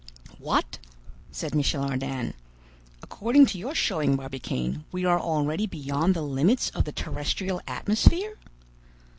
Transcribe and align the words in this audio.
"What!" 0.39 0.79
said 1.31 1.53
Michel 1.53 1.83
Ardan. 1.83 2.33
"According 3.03 3.45
to 3.45 3.59
your 3.59 3.75
showing, 3.75 4.15
Barbicane, 4.15 4.83
we 4.91 5.05
are 5.05 5.19
already 5.19 5.67
beyond 5.67 6.15
the 6.15 6.23
limits 6.23 6.71
of 6.71 6.85
the 6.85 6.91
terrestrial 6.91 7.61
atmosphere?" 7.67 8.39